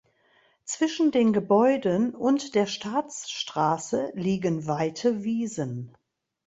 [0.65, 5.95] Zwischen den Gebäuden und der Staatsstraße liegen weite Wiesen.